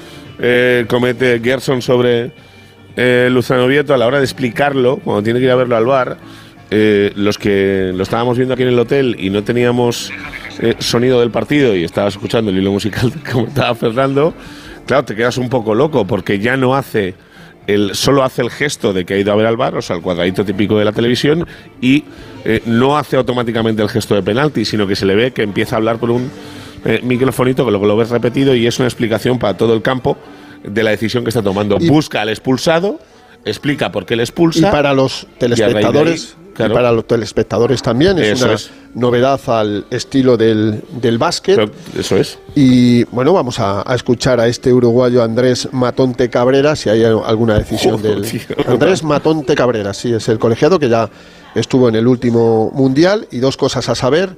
eh, 0.40 0.84
comete 0.88 1.40
Gerson 1.44 1.82
sobre 1.82 2.32
Luzano 3.30 3.68
Vieto 3.68 3.94
a 3.94 3.98
la 3.98 4.06
hora 4.08 4.18
de 4.18 4.24
explicarlo, 4.24 4.96
cuando 4.96 5.22
tiene 5.22 5.38
que 5.38 5.44
ir 5.44 5.50
a 5.52 5.54
verlo 5.54 5.76
al 5.76 5.84
bar. 5.86 6.16
los 6.70 7.38
que 7.38 7.92
lo 7.94 8.02
estábamos 8.02 8.36
viendo 8.36 8.52
aquí 8.54 8.62
en 8.64 8.70
el 8.70 8.78
hotel 8.78 9.16
y 9.18 9.30
no 9.30 9.42
teníamos 9.44 10.10
sonido 10.80 11.20
del 11.20 11.30
partido 11.30 11.74
y 11.76 11.84
estabas 11.84 12.14
escuchando 12.14 12.50
el 12.50 12.58
hilo 12.58 12.72
musical 12.72 13.12
que 13.24 13.30
comentaba 13.30 13.74
Fernando, 13.74 14.34
claro, 14.86 15.04
te 15.04 15.14
quedas 15.14 15.38
un 15.38 15.48
poco 15.48 15.74
loco 15.74 16.06
porque 16.06 16.38
ya 16.40 16.56
no 16.56 16.74
hace 16.74 17.14
él 17.68 17.90
solo 17.92 18.24
hace 18.24 18.42
el 18.42 18.50
gesto 18.50 18.92
de 18.92 19.04
que 19.04 19.14
ha 19.14 19.18
ido 19.18 19.30
a 19.30 19.36
ver 19.36 19.46
al 19.46 19.56
bar, 19.56 19.76
o 19.76 19.82
sea, 19.82 19.94
el 19.96 20.02
cuadradito 20.02 20.44
típico 20.44 20.78
de 20.78 20.84
la 20.86 20.92
televisión, 20.92 21.46
y 21.80 22.02
eh, 22.44 22.62
no 22.66 22.96
hace 22.96 23.16
automáticamente 23.16 23.82
el 23.82 23.88
gesto 23.90 24.14
de 24.14 24.22
penalti, 24.22 24.64
sino 24.64 24.86
que 24.86 24.96
se 24.96 25.04
le 25.06 25.14
ve 25.14 25.32
que 25.32 25.42
empieza 25.42 25.76
a 25.76 25.78
hablar 25.78 25.98
por 25.98 26.10
un 26.10 26.30
eh, 26.84 27.00
microfonito, 27.04 27.64
que 27.64 27.70
luego 27.70 27.86
lo 27.86 27.96
ves 27.96 28.08
repetido, 28.08 28.54
y 28.54 28.66
es 28.66 28.78
una 28.78 28.88
explicación 28.88 29.38
para 29.38 29.56
todo 29.56 29.74
el 29.74 29.82
campo 29.82 30.16
de 30.64 30.82
la 30.82 30.90
decisión 30.90 31.24
que 31.24 31.28
está 31.30 31.42
tomando. 31.42 31.76
Y- 31.78 31.88
Busca 31.88 32.22
al 32.22 32.30
expulsado, 32.30 32.98
explica 33.44 33.92
por 33.92 34.06
qué 34.06 34.16
le 34.16 34.22
expulsa. 34.22 34.68
Y 34.68 34.70
para 34.72 34.94
los 34.94 35.26
telespectadores, 35.38 36.36
claro. 36.58 36.74
y 36.74 36.76
para 36.76 36.92
los 36.92 37.06
telespectadores 37.06 37.80
también, 37.80 38.18
es 38.18 38.32
Eso 38.32 38.44
una 38.44 38.54
es. 38.54 38.70
novedad 38.94 39.40
al 39.46 39.86
estilo 39.90 40.36
del, 40.36 40.82
del 41.00 41.16
básquet. 41.16 41.56
Pero 41.56 41.70
eso 41.98 42.16
es. 42.16 42.38
Y 42.54 43.04
bueno, 43.04 43.32
vamos 43.32 43.58
a, 43.58 43.90
a 43.90 43.94
escuchar 43.94 44.38
a 44.40 44.46
este 44.46 44.72
uruguayo 44.72 45.22
Andrés 45.22 45.68
Matonte 45.72 46.28
Cabrera, 46.28 46.76
si 46.76 46.90
hay 46.90 47.02
alguna 47.04 47.58
decisión 47.58 47.96
Joder, 47.98 48.20
del. 48.20 48.30
tío. 48.30 48.40
Andrés 48.66 49.02
Matonte 49.02 49.54
Cabrera, 49.54 49.94
sí, 49.94 50.12
es 50.12 50.28
el 50.28 50.38
colegiado 50.38 50.78
que 50.78 50.90
ya 50.90 51.08
estuvo 51.54 51.88
en 51.88 51.94
el 51.94 52.06
último 52.06 52.70
mundial. 52.74 53.26
Y 53.30 53.38
dos 53.38 53.56
cosas 53.56 53.88
a 53.88 53.94
saber. 53.94 54.36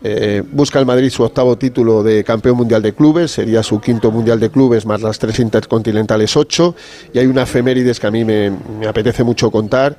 Eh, 0.00 0.44
busca 0.52 0.78
el 0.78 0.86
Madrid 0.86 1.10
su 1.10 1.24
octavo 1.24 1.58
título 1.58 2.04
de 2.04 2.22
campeón 2.22 2.56
mundial 2.56 2.80
de 2.82 2.94
clubes, 2.94 3.32
sería 3.32 3.64
su 3.64 3.80
quinto 3.80 4.12
mundial 4.12 4.38
de 4.38 4.48
clubes 4.48 4.86
más 4.86 5.02
las 5.02 5.18
tres 5.18 5.40
intercontinentales 5.40 6.36
ocho. 6.36 6.76
Y 7.12 7.18
hay 7.18 7.26
una 7.26 7.42
efemérides 7.42 7.98
que 7.98 8.06
a 8.06 8.10
mí 8.12 8.24
me, 8.24 8.48
me 8.78 8.86
apetece 8.86 9.24
mucho 9.24 9.50
contar, 9.50 9.96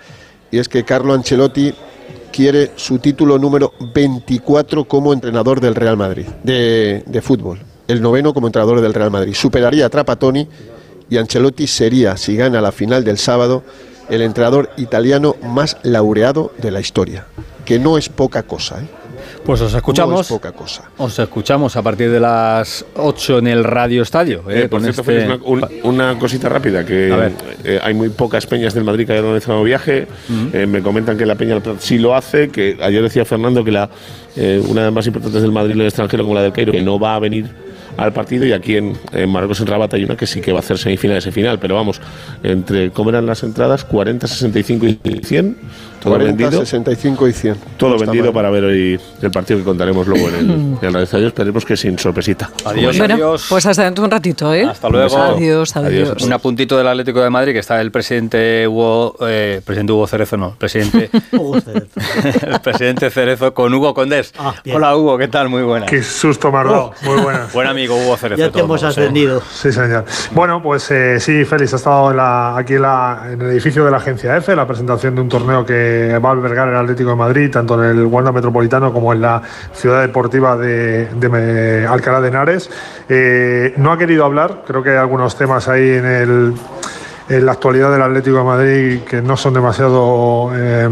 y 0.51 0.57
es 0.57 0.69
que 0.69 0.83
Carlo 0.83 1.13
Ancelotti 1.13 1.73
quiere 2.31 2.71
su 2.75 2.99
título 2.99 3.37
número 3.37 3.73
24 3.93 4.85
como 4.85 5.13
entrenador 5.13 5.59
del 5.59 5.75
Real 5.75 5.97
Madrid, 5.97 6.25
de, 6.43 7.21
fútbol. 7.21 7.59
El 7.87 8.01
noveno 8.01 8.33
como 8.33 8.47
entrenador 8.47 8.81
del 8.81 8.93
Real 8.93 9.11
Madrid. 9.11 9.33
Superaría 9.33 9.87
a 9.87 9.89
Trapattoni 9.89 10.47
y 11.09 11.17
Ancelotti 11.17 11.67
sería, 11.67 12.17
si 12.17 12.35
gana 12.35 12.61
la 12.61 12.71
final 12.71 13.03
del 13.03 13.17
sábado, 13.17 13.63
el 14.09 14.21
entrenador 14.21 14.69
italiano 14.77 15.35
más 15.41 15.77
laureado 15.83 16.51
de 16.59 16.71
la 16.71 16.79
historia. 16.79 17.25
Que 17.65 17.79
no 17.79 17.97
es 17.97 18.09
poca 18.09 18.43
cosa, 18.43 18.81
¿eh? 18.81 18.98
Pues 19.45 19.61
os 19.61 19.71
No 19.71 19.77
escuchamos. 19.79 20.21
es 20.21 20.27
poca 20.27 20.51
cosa. 20.51 20.83
Os 20.97 21.17
escuchamos 21.17 21.75
a 21.75 21.81
partir 21.81 22.11
de 22.11 22.19
las 22.19 22.85
8 22.95 23.39
en 23.39 23.47
el 23.47 23.63
Radio 23.63 24.03
Estadio. 24.03 24.43
Eh, 24.49 24.63
eh, 24.65 24.69
por 24.69 24.81
cierto, 24.81 25.01
este- 25.01 25.13
Félix, 25.13 25.41
una, 25.45 25.65
un- 25.67 25.69
una 25.83 26.19
cosita 26.19 26.49
rápida, 26.49 26.85
que 26.85 27.11
A 27.11 27.15
ver. 27.15 27.31
eh, 27.63 27.79
hay 27.81 27.93
muy 27.93 28.09
pocas 28.09 28.45
peñas 28.45 28.73
del 28.75 28.83
Madrid 28.83 29.07
que 29.07 29.13
hayan 29.13 29.25
organizado 29.25 29.63
viaje. 29.63 30.07
Eh, 30.53 30.67
me 30.67 30.81
comentan 30.81 31.17
que 31.17 31.25
la 31.25 31.35
Peña 31.35 31.59
sí 31.79 31.97
lo 31.97 32.15
hace, 32.15 32.49
que 32.49 32.77
ayer 32.81 33.01
decía 33.01 33.25
Fernando 33.25 33.63
que 33.63 33.71
la 33.71 33.89
eh, 34.35 34.61
una 34.67 34.81
de 34.81 34.87
las 34.87 34.93
más 34.93 35.07
importantes 35.07 35.41
del 35.41 35.51
Madrid 35.51 35.71
en 35.73 35.81
el 35.81 35.87
extranjero, 35.87 36.23
como 36.23 36.35
la 36.35 36.43
del 36.43 36.51
Cairo, 36.53 36.71
que 36.71 36.81
no 36.83 36.99
va 36.99 37.15
a 37.15 37.19
venir 37.19 37.47
al 37.97 38.13
partido 38.13 38.45
y 38.45 38.53
aquí 38.53 38.77
en, 38.77 38.97
en 39.11 39.29
Marruecos 39.29 39.59
en 39.59 39.67
Rabat 39.67 39.93
hay 39.95 40.05
una 40.05 40.15
que 40.15 40.25
sí 40.27 40.39
que 40.39 40.51
va 40.53 40.59
a 40.59 40.61
hacer 40.61 40.77
semifinales 40.77 41.25
y 41.25 41.31
final, 41.31 41.59
pero 41.59 41.75
vamos, 41.75 41.99
entre 42.43 42.91
cómo 42.91 43.09
eran 43.09 43.25
las 43.25 43.43
entradas, 43.43 43.83
40, 43.83 44.27
65 44.27 44.85
y 44.85 44.99
100, 45.25 45.57
todo 45.99 46.13
40, 46.13 46.37
vendido. 46.43 46.59
65 46.65 47.27
y 47.27 47.33
100. 47.33 47.55
Todo 47.77 47.91
No 47.91 47.99
vendido 47.99 48.25
mal. 48.25 48.33
para 48.33 48.49
ver 48.49 48.63
hoy 48.65 48.99
el 49.21 49.31
partido 49.31 49.59
que 49.59 49.65
contaremos 49.65 50.07
luego 50.07 50.29
en 50.29 50.35
el, 50.35 50.49
en 50.81 50.95
el 50.95 51.07
Radio. 51.07 51.27
Esperemos 51.27 51.65
que 51.65 51.75
sin 51.77 51.97
sorpresita. 51.99 52.49
Adiós, 52.65 52.97
bueno, 52.97 53.13
adiós. 53.15 53.45
pues 53.49 53.65
hasta 53.65 53.83
dentro 53.83 54.03
de 54.03 54.05
un 54.05 54.11
ratito, 54.11 54.53
¿eh? 54.53 54.63
Hasta 54.65 54.89
luego. 54.89 55.17
Adiós, 55.17 55.75
adiós. 55.75 56.09
Adiós. 56.11 56.23
Un 56.23 56.33
apuntito 56.33 56.77
del 56.77 56.87
Atlético 56.87 57.21
de 57.21 57.29
Madrid 57.29 57.53
que 57.53 57.59
está 57.59 57.79
el 57.81 57.91
presidente 57.91 58.67
Hugo, 58.67 59.15
eh, 59.27 59.61
presidente 59.63 59.93
Hugo 59.93 60.07
Cerezo, 60.07 60.37
no, 60.37 60.55
presidente, 60.55 61.09
Hugo 61.33 61.59
Cerezo. 61.61 61.87
el 62.47 62.59
presidente 62.61 63.09
Cerezo 63.09 63.53
con 63.53 63.73
Hugo 63.73 63.93
Condés. 63.93 64.33
Ah. 64.37 64.53
Hola 64.73 64.95
Hugo, 64.95 65.17
¿qué 65.17 65.27
tal? 65.27 65.49
Muy 65.49 65.63
buena. 65.63 65.85
Qué 65.85 66.01
susto 66.03 66.51
me 66.51 66.57
dado. 66.59 66.93
Muy 67.03 67.19
buenas. 67.21 67.51
Buen 67.53 67.67
amigo 67.67 67.95
Hugo 67.95 68.15
Cerezo. 68.17 68.39
Ya 68.41 68.51
te 68.51 68.59
hemos 68.59 68.81
¿eh? 68.83 68.87
ascendido. 68.87 69.41
Sí, 69.51 69.71
señor. 69.71 70.05
Bueno, 70.31 70.61
pues 70.61 70.89
eh, 70.91 71.19
sí, 71.19 71.43
Félix, 71.45 71.73
ha 71.73 71.77
estado 71.77 72.11
en 72.11 72.17
la- 72.17 72.57
aquí 72.57 72.73
en, 72.75 72.81
la- 72.83 73.27
en 73.31 73.41
el 73.41 73.49
edificio 73.51 73.83
de 73.85 73.91
la 73.91 73.97
agencia 73.97 74.37
F, 74.37 74.55
la 74.55 74.65
presentación 74.67 75.15
de 75.15 75.21
un 75.21 75.29
torneo 75.29 75.65
que 75.65 75.88
va 76.23 76.29
a 76.29 76.31
albergar 76.31 76.67
el 76.69 76.75
Atlético 76.75 77.11
de 77.11 77.15
Madrid, 77.15 77.51
tanto 77.51 77.83
en 77.83 77.97
el 77.97 78.05
Wanda 78.05 78.31
Metropolitano 78.31 78.93
como 78.93 79.13
en 79.13 79.21
la 79.21 79.41
ciudad 79.73 80.01
deportiva 80.01 80.57
de, 80.57 81.87
Alcalá 81.89 82.21
de 82.21 82.27
Henares. 82.27 82.69
Eh, 83.07 83.73
no 83.77 83.91
ha 83.91 83.97
querido 83.97 84.25
hablar, 84.25 84.63
creo 84.65 84.83
que 84.83 84.91
hay 84.91 84.97
algunos 84.97 85.35
temas 85.35 85.67
ahí 85.67 85.89
en 85.89 86.05
el 86.05 86.53
la 87.29 87.51
actualidad 87.51 87.91
del 87.91 88.01
Atlético 88.01 88.37
de 88.37 88.43
Madrid 88.43 88.99
que 89.07 89.21
no 89.21 89.37
son 89.37 89.53
demasiado, 89.53 90.49
eh, 90.55 90.89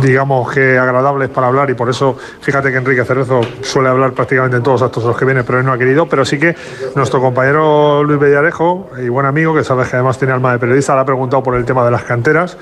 digamos 0.00 0.50
que 0.50 0.78
agradables 0.78 1.28
para 1.28 1.48
hablar 1.48 1.68
y 1.68 1.74
por 1.74 1.90
eso 1.90 2.16
fíjate 2.40 2.70
que 2.70 2.78
Enrique 2.78 3.04
Cerezo 3.04 3.42
suele 3.60 3.90
hablar 3.90 4.12
prácticamente 4.12 4.56
en 4.56 4.62
todos 4.62 4.80
los 4.80 4.88
actos 4.88 5.04
los 5.04 5.16
que 5.16 5.26
viene, 5.26 5.44
pero 5.44 5.58
él 5.58 5.66
no 5.66 5.72
ha 5.72 5.78
querido, 5.78 6.08
pero 6.08 6.24
sí 6.24 6.38
que 6.38 6.56
nuestro 6.94 7.20
compañero 7.20 8.02
Luis 8.02 8.18
Bellarejo 8.18 8.88
y 8.98 9.10
buen 9.10 9.26
amigo, 9.26 9.54
que 9.54 9.62
sabes 9.62 9.88
que 9.88 9.96
además 9.96 10.16
tiene 10.16 10.32
alma 10.32 10.52
de 10.52 10.58
periodista, 10.58 10.94
le 10.94 11.02
ha 11.02 11.04
preguntado 11.04 11.42
por 11.42 11.54
el 11.54 11.66
tema 11.66 11.84
de 11.84 11.90
las 11.90 12.04
canteras. 12.04 12.56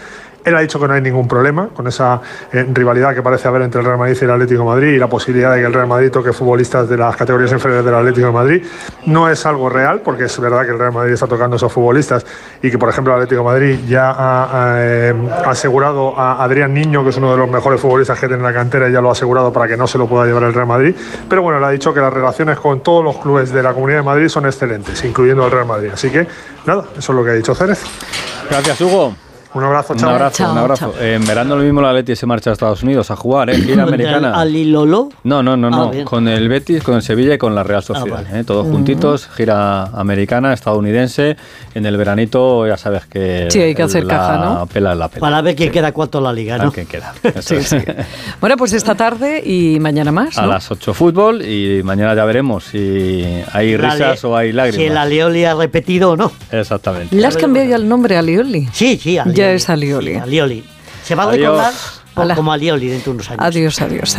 Él 0.44 0.54
ha 0.54 0.60
dicho 0.60 0.78
que 0.78 0.86
no 0.86 0.94
hay 0.94 1.00
ningún 1.00 1.26
problema 1.26 1.68
con 1.68 1.86
esa 1.86 2.20
eh, 2.52 2.66
rivalidad 2.70 3.14
que 3.14 3.22
parece 3.22 3.48
haber 3.48 3.62
entre 3.62 3.80
el 3.80 3.86
Real 3.86 3.98
Madrid 3.98 4.16
y 4.20 4.24
el 4.24 4.30
Atlético 4.30 4.64
Madrid 4.64 4.88
y 4.88 4.98
la 4.98 5.08
posibilidad 5.08 5.54
de 5.54 5.60
que 5.60 5.66
el 5.66 5.72
Real 5.72 5.86
Madrid 5.86 6.10
toque 6.10 6.32
futbolistas 6.32 6.88
de 6.88 6.98
las 6.98 7.16
categorías 7.16 7.50
inferiores 7.52 7.84
del 7.84 7.94
Atlético 7.94 8.26
de 8.26 8.32
Madrid. 8.32 8.66
No 9.06 9.30
es 9.30 9.46
algo 9.46 9.70
real, 9.70 10.00
porque 10.00 10.24
es 10.24 10.38
verdad 10.38 10.64
que 10.64 10.72
el 10.72 10.78
Real 10.78 10.92
Madrid 10.92 11.14
está 11.14 11.26
tocando 11.26 11.56
esos 11.56 11.72
futbolistas 11.72 12.26
y 12.62 12.70
que, 12.70 12.78
por 12.78 12.90
ejemplo, 12.90 13.14
el 13.14 13.22
Atlético 13.22 13.44
Madrid 13.44 13.78
ya 13.88 14.10
ha, 14.10 14.74
ha, 14.74 14.74
eh, 14.78 15.14
asegurado 15.46 16.18
a 16.18 16.44
Adrián 16.44 16.74
Niño, 16.74 17.02
que 17.02 17.10
es 17.10 17.16
uno 17.16 17.32
de 17.32 17.38
los 17.38 17.48
mejores 17.48 17.80
futbolistas 17.80 18.18
que 18.20 18.26
tiene 18.26 18.40
en 18.40 18.46
la 18.46 18.52
cantera, 18.52 18.88
y 18.88 18.92
ya 18.92 19.00
lo 19.00 19.08
ha 19.08 19.12
asegurado 19.12 19.52
para 19.52 19.66
que 19.66 19.76
no 19.76 19.86
se 19.86 19.96
lo 19.96 20.06
pueda 20.06 20.26
llevar 20.26 20.42
el 20.42 20.52
Real 20.52 20.66
Madrid. 20.66 20.94
Pero 21.28 21.42
bueno, 21.42 21.58
le 21.58 21.66
ha 21.66 21.70
dicho 21.70 21.94
que 21.94 22.00
las 22.00 22.12
relaciones 22.12 22.58
con 22.58 22.80
todos 22.80 23.02
los 23.02 23.16
clubes 23.16 23.50
de 23.50 23.62
la 23.62 23.72
Comunidad 23.72 24.00
de 24.00 24.04
Madrid 24.04 24.28
son 24.28 24.44
excelentes, 24.44 25.02
incluyendo 25.04 25.46
el 25.46 25.50
Real 25.50 25.66
Madrid. 25.66 25.90
Así 25.94 26.10
que, 26.10 26.26
nada, 26.66 26.84
eso 26.98 27.12
es 27.12 27.16
lo 27.16 27.24
que 27.24 27.30
ha 27.30 27.34
dicho 27.34 27.54
Cérez. 27.54 27.82
Gracias 28.50 28.80
Hugo. 28.80 29.23
Un 29.54 29.62
abrazo, 29.62 29.92
Un 29.92 29.98
chao. 30.00 30.10
abrazo, 30.10 30.36
Chao, 30.38 30.52
un 30.52 30.58
abrazo. 30.58 30.92
chao. 30.96 31.02
En 31.06 31.24
verano 31.26 31.54
lo 31.56 31.62
mismo 31.62 31.80
la 31.80 31.92
Leti 31.92 32.16
se 32.16 32.26
marcha 32.26 32.50
a 32.50 32.52
Estados 32.54 32.82
Unidos 32.82 33.10
a 33.12 33.16
jugar, 33.16 33.50
¿eh? 33.50 33.56
Gira 33.56 33.84
americana. 33.84 34.34
¿Al 34.34 34.54
Ilolo? 34.54 35.10
No, 35.22 35.42
no, 35.44 35.56
no, 35.56 35.68
Ah, 35.68 35.90
no. 35.94 36.04
con 36.04 36.26
el 36.26 36.48
Betis, 36.48 36.82
con 36.82 36.96
el 36.96 37.02
Sevilla 37.02 37.34
y 37.34 37.38
con 37.38 37.54
la 37.54 37.62
Real 37.62 37.82
Sociedad. 37.82 38.24
vale. 38.24 38.40
¿eh? 38.40 38.44
Todos 38.44 38.66
juntitos, 38.66 39.28
gira 39.28 39.84
americana, 39.84 40.52
estadounidense. 40.52 41.36
En 41.74 41.86
el 41.86 41.96
veranito 41.96 42.66
ya 42.66 42.76
sabes 42.76 43.06
que. 43.06 43.46
Sí, 43.50 43.60
hay 43.60 43.74
que 43.76 43.82
hacer 43.84 44.04
la 44.04 44.16
caja, 44.18 44.36
¿no? 44.38 44.66
pela 44.66 44.94
la 44.94 45.08
pela. 45.08 45.20
Para 45.20 45.40
ver 45.40 45.54
quién 45.54 45.70
queda 45.70 45.92
cuarto 45.92 46.18
en 46.18 46.24
la 46.24 46.32
liga, 46.32 46.58
¿no? 46.58 46.72
que 46.72 46.84
queda. 46.86 47.14
Eso 47.22 47.54
es. 47.54 47.74
Bueno, 48.40 48.56
pues 48.56 48.72
esta 48.72 48.94
tarde 48.96 49.40
y 49.44 49.78
mañana 49.78 50.10
más. 50.10 50.36
A 50.36 50.46
las 50.46 50.68
8 50.70 50.92
fútbol 50.94 51.42
y 51.42 51.80
mañana 51.84 52.14
ya 52.14 52.24
veremos 52.24 52.64
si 52.64 53.24
hay 53.52 53.76
La 53.76 53.90
risas 53.90 54.24
o 54.24 54.36
hay 54.36 54.46
Si 54.48 54.50
el 54.50 54.56
lágrimas. 54.56 54.96
Alioli 54.98 55.44
ha 55.44 55.54
repetido 55.54 56.10
o 56.12 56.16
no. 56.16 56.32
Exactamente. 56.50 57.14
¿Le 57.14 57.26
has 57.26 57.36
cambiado 57.36 57.68
ya 57.68 57.76
el 57.76 57.88
nombre 57.88 58.16
a 58.16 58.22
Lioli? 58.22 58.68
Sí, 58.72 58.98
sí, 59.00 59.16
Alioli. 59.18 59.43
Ya 59.44 59.52
es 59.54 59.68
Alioli. 59.68 60.14
Alioli. 60.16 60.64
Se 61.04 61.14
va 61.14 61.24
a 61.24 61.30
Adiós. 61.30 61.56
recordar 62.14 62.36
como 62.36 62.52
Alioli 62.52 62.88
dentro 62.88 63.12
de 63.12 63.16
unos 63.16 63.30
años. 63.30 63.44
Adiós, 63.44 63.80
adiós, 63.80 64.18